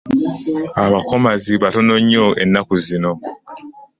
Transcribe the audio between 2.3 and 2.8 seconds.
ennaku